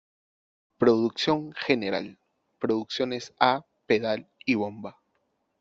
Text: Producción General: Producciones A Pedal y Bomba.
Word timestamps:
Producción 0.79 1.53
General: 1.53 2.17
Producciones 2.57 3.35
A 3.39 3.63
Pedal 3.85 4.31
y 4.47 4.55
Bomba. 4.55 4.97